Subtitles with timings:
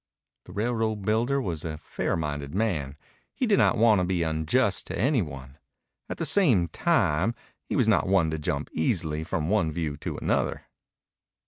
[0.45, 2.97] The railroad builder was a fair minded man.
[3.35, 5.59] He did not want to be unjust to any one.
[6.09, 7.35] At the same time
[7.65, 10.63] he was not one to jump easily from one view to another.